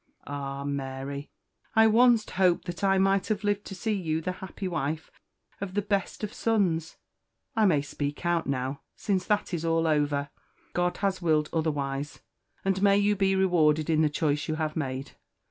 [0.25, 0.63] Ah!
[0.63, 1.29] Mary,
[1.75, 5.11] I once hoped that I might have lived to see you the happy wife
[5.59, 6.97] of the best of sons.
[7.55, 10.31] I may speak out now, since that is all over.
[10.73, 12.19] God has willed otherwise,
[12.65, 15.11] an may you be rewarded in the choice you have made!"